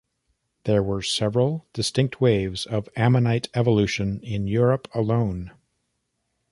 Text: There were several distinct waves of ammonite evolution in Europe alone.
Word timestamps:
There 0.63 0.81
were 0.81 1.03
several 1.03 1.67
distinct 1.73 2.19
waves 2.19 2.65
of 2.65 2.89
ammonite 2.95 3.49
evolution 3.53 4.19
in 4.23 4.47
Europe 4.47 4.87
alone. 4.95 5.51